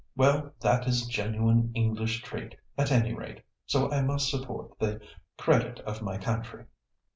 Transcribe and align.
"Well 0.15 0.51
that 0.61 0.87
is 0.87 1.05
a 1.05 1.09
genuine 1.11 1.71
English 1.75 2.23
trait 2.23 2.55
at 2.75 2.91
any 2.91 3.13
rate, 3.13 3.43
so 3.67 3.91
I 3.91 4.01
must 4.01 4.31
support 4.31 4.75
the 4.79 4.99
credit 5.37 5.77
of 5.81 6.01
my 6.01 6.17
country." 6.17 6.65